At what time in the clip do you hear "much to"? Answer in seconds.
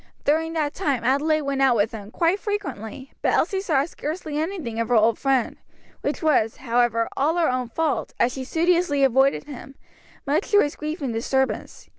10.25-10.59